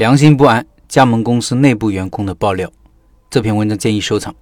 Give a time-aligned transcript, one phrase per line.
[0.00, 2.72] 良心不安，加盟公司内部员工的爆料。
[3.28, 4.34] 这篇文章建议收藏。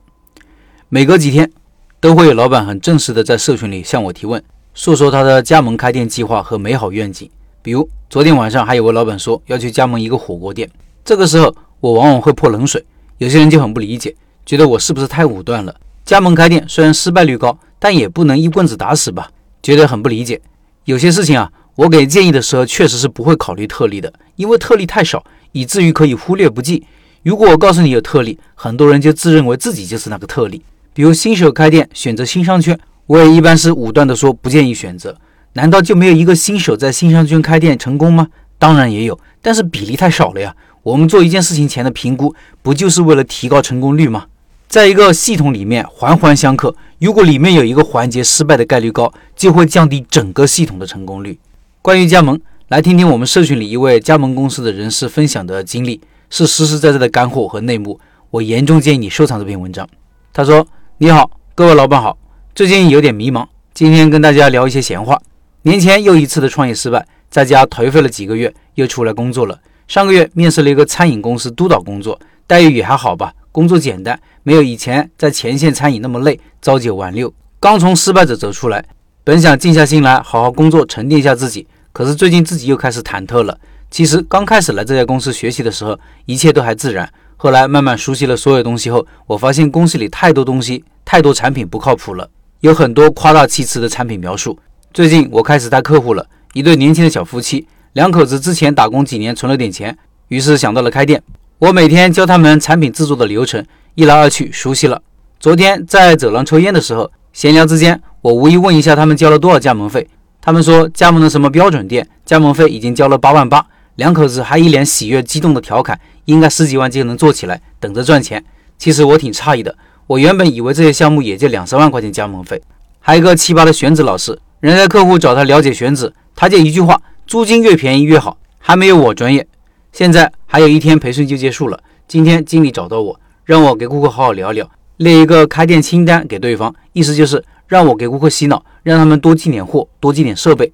[0.88, 1.50] 每隔几天，
[1.98, 4.40] 都会有老板很正式的在社群里向我提问，
[4.72, 7.28] 诉说他的加盟开店计划和美好愿景。
[7.60, 10.70] 比如昨天晚上，还有位老板说要去加盟一个火锅店。
[11.04, 12.86] 这个时候，我往往会泼冷水。
[13.16, 14.14] 有些人就很不理解，
[14.46, 15.74] 觉得我是不是太武断了？
[16.04, 19.28] 加盟开店虽然失败率高，但也不能一棍子打死吧？
[19.60, 20.40] 觉得很不理解。
[20.84, 21.50] 有些事情啊。
[21.78, 26.84] 我给建议的时候，确实是不会考虑特例的，因为特例太少，以至于可以忽略不计。
[27.22, 30.62] 如果我告诉你有特例，很多人就自认为自己就是那个特例。
[30.94, 35.16] 比如新手开店选择新商圈，我也一般是武断的说不建议选择。
[35.54, 38.28] 难道就没有一个新手在新商圈开店成功吗？
[38.58, 40.54] 当然也有，但是比例太少了呀。
[40.82, 44.26] 我们做一件事情前的评估，不就是为了提高成功率吗？
[44.68, 51.38] 在一个系统里面环环相扣，如果里面有一个环节失败的概率高，就会降低整个系统的成功率。
[51.80, 57.98] 关于加盟，来听听我们社群里一位加盟公司的人士分享的经历，是实实在在的干货和内幕。
[58.28, 59.88] 我严重建议你收藏这篇文章。
[60.34, 62.18] 他说：“你好，各位老板好，
[62.54, 65.18] 最近有点迷茫，今天跟大家聊一些闲话。
[65.62, 69.58] 年前又一次的创业失败，在家颓废了几个月，又出来工作了。
[69.86, 77.32] 上个月面试了一个餐饮公司督导工作，待遇也还好吧，工作简单，没有以前在前线餐饮那么累，朝九晚六。
[77.58, 78.84] 刚从失败者走出来。”
[79.24, 81.66] 本想静下心来好好工作，沉淀一下自己，
[81.98, 83.58] 可是最近自己又开始忐忑了。
[83.90, 87.12] 其实刚开始来这家公司学习的时候，一切都还自然。
[87.36, 94.56] 后来慢慢熟悉了所有东西后，我发现公司里太多东西、太多产品不靠谱了，有很多夸大其词的产品描述。
[94.94, 101.20] 最近我开始带客户了，一对年轻的小夫妻，两口子之前打工几年存了点钱，于是想到了开店。
[101.58, 105.02] 我每天教他们产品制作的流程，一来二去熟悉了。
[105.40, 108.00] 昨天在走廊抽烟的时候，闲聊之间。
[108.20, 110.06] 我无意问一下他们交了多少加盟费，
[110.48, 113.62] 他们说加盟的什么标准店，加盟费已经交了八万八。
[113.96, 118.42] 两口子还一脸喜悦激动的调侃，应该十几万就能做起来，等着赚钱。
[118.78, 122.62] 其实我挺诧异的，我原本以为这些项目也就两三万块钱加盟费。
[122.98, 129.46] 还有一个奇葩的选址老师，人家客户找他了解选址，他就一句话：租金越便宜越好，还没有我专业。
[129.92, 137.44] 现在还有一天培训就结束了，今天经理找到我，让我给顾客好好聊聊，列一个开店清单给对方，意思就是。
[137.68, 140.72] 让我给顾客洗脑，让他们多进点货，多进点设备。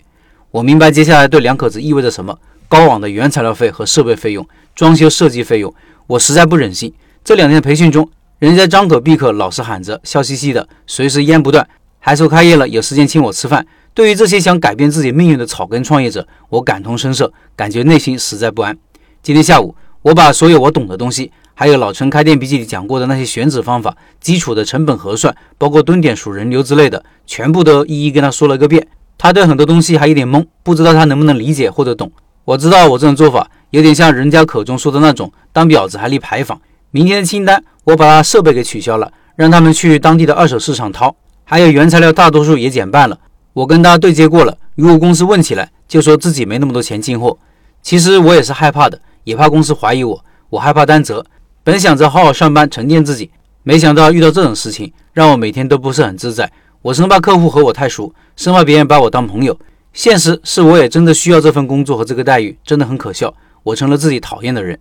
[0.52, 2.38] 我明白接下来对两口子意味着什么：
[2.68, 4.46] 高昂的原材料费和设备费用、
[4.76, 5.74] 装修设计费用。
[6.06, 6.94] 我实在不忍心。
[7.24, 11.68] 这两天培训中，人家张口闭口老是喊着笑嘻嘻的，随时烟不断，
[11.98, 13.66] 还说开业了有时间请我吃饭。
[13.92, 18.76] 对于这些想改变自己命运的草根创业者，我感同身受，感觉内心实在不安。
[19.20, 21.32] 今天下午，我把所有我懂的东西。
[21.56, 28.86] 还有老陈开店笔记里讲过的那些选址方法、基础的成本核算，包括蹲点数人流之类的，全部都一一跟他说了个遍。
[29.16, 32.10] 他对很多东西还有点懵，不知道他能不能理解或者懂。
[32.44, 36.60] 我知道我这种做法有点像人家口中说的那种当婊子还立牌坊。
[36.90, 41.14] 明天的清单我把他设备给取消了，让他们去当地的二手市场掏。
[41.44, 43.18] 还有原材料大多数也减半了。
[43.52, 47.38] 我跟他对接过了，如果公司问起来，就说自己没那么多钱进货。
[47.80, 51.24] 其实我也是害怕的，也怕公司怀疑我，我害怕担责。
[51.64, 53.30] 本想着好好上班沉淀自己，
[53.62, 56.52] 没想到遇到这种事情，让我每天都不是很自在。
[56.82, 59.58] 我生怕客户和我太熟，生怕别人把我当朋友。
[59.94, 63.32] 现实是我也真的需要这份工作和这个待遇，真的很可笑。
[63.62, 64.78] 我成了自己讨厌的人。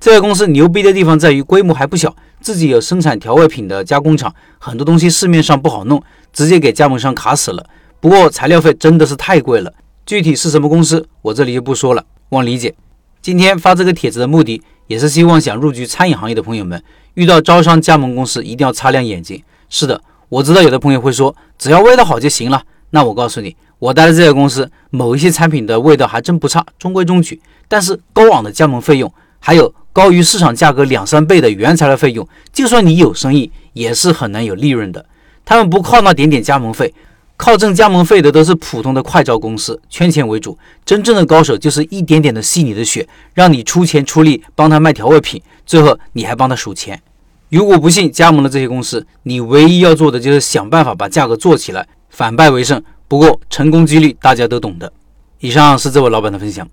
[0.00, 6.02] 这家公司牛逼的地方在于规模还不小，自己有生产调味品的加工厂，很多东西市面上不好弄，
[6.32, 7.64] 直接给加盟商卡死了。
[8.00, 9.72] 不过材料费真的是太贵了。
[10.04, 12.74] 具体是什么公司，我这里就不说了，望理解。
[13.22, 14.60] 今天发这个帖子的目的。
[14.86, 16.82] 也是希望想入局餐饮行业的朋友们，
[17.14, 19.42] 遇到招商加盟公司一定要擦亮眼睛。
[19.68, 22.62] 是的，我知道有的朋友会说，只要味道好就行了。
[22.90, 27.40] 那我告诉你，我待的这家公司，某一些产品的味道还真不差，中规中矩。
[27.66, 35.04] 但是高昂的加盟费用，还有高于市场价格两三倍的原材料费用，就算你有生意，也是很难有利润的。
[35.44, 36.92] 他们不靠那点点加盟费。
[37.36, 40.56] 靠挣加盟费的都是普通的快招公司，圈钱为主。
[40.84, 47.02] 真正的高手就是一点点的吸你的血，让你出钱出力帮他卖调味品，最后你还帮他数钱。
[47.50, 52.82] 如果不幸加盟了这些公司，你唯一要做的就是想办法把价格做起来，反败为胜。
[53.08, 54.92] 不过成功几率大家都懂的。
[55.40, 56.66] 以上是这位老板的分享。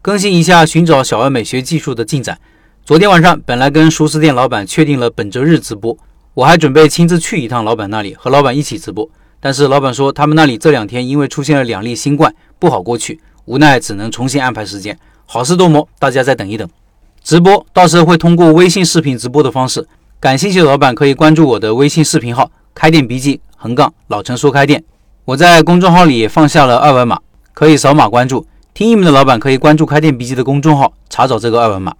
[0.00, 2.38] 更新一下寻找小而美学技术的进展。
[2.84, 5.96] 昨天晚上本来跟熟食店老板确定了本周日直播，
[6.34, 9.08] 我还准备亲自去一趟老板那里和老板一起直播。
[9.40, 14.98] 但是老板说，他们那里这两天因为出现了两例新冠，不好过去，无奈只能重新安排时间。
[15.26, 16.68] 好事多磨，大家再等一等。
[17.22, 19.86] 直播到时候会通过微信视频直播的方式，
[20.18, 24.82] 感兴趣的老板可以关注我的微信视频号“开店笔记横杠老陈说开店”。
[25.26, 27.18] 我在公众号里也放下了二维码，
[27.52, 28.46] 可以扫码关注。
[28.72, 31.92] 听音频的老板可以关注“开店笔记”的公众号，查找这个二维码。